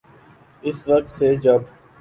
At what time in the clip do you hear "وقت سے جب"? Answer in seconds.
0.87-1.61